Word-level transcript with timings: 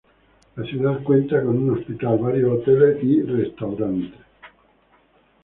La 0.55 0.65
ciudad 0.65 1.03
cuenta 1.03 1.43
con 1.43 1.59
un 1.61 1.77
hospital, 1.77 2.17
varios 2.17 2.53
hoteles 2.57 3.03
y 3.03 3.21
restaurantes. 3.21 4.19